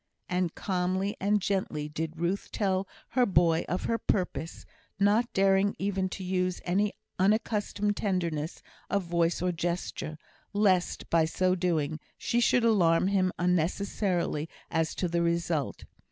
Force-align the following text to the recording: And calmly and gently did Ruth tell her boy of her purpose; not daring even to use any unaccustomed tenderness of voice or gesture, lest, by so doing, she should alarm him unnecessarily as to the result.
And 0.27 0.55
calmly 0.55 1.15
and 1.19 1.39
gently 1.39 1.87
did 1.87 2.17
Ruth 2.17 2.49
tell 2.51 2.87
her 3.09 3.23
boy 3.23 3.65
of 3.69 3.83
her 3.83 3.99
purpose; 3.99 4.65
not 4.99 5.31
daring 5.31 5.75
even 5.77 6.09
to 6.09 6.23
use 6.23 6.59
any 6.65 6.93
unaccustomed 7.19 7.95
tenderness 7.97 8.63
of 8.89 9.03
voice 9.03 9.43
or 9.43 9.51
gesture, 9.51 10.17
lest, 10.53 11.07
by 11.11 11.25
so 11.25 11.53
doing, 11.53 11.99
she 12.17 12.39
should 12.39 12.63
alarm 12.65 13.09
him 13.09 13.31
unnecessarily 13.37 14.49
as 14.71 14.95
to 14.95 15.07
the 15.07 15.21
result. 15.21 15.85